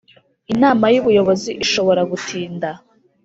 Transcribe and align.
inama 0.53 0.85
y 0.93 0.99
ubuyobozi 1.01 1.51
ishobora 1.65 2.01
gutinda 2.11 2.69